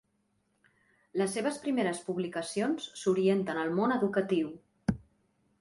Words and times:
Les 1.21 1.35
seves 1.37 1.59
primeres 1.67 2.01
publicacions 2.09 2.89
s'orienten 3.03 3.63
al 3.65 3.73
món 3.81 3.97
educatiu. 4.01 4.51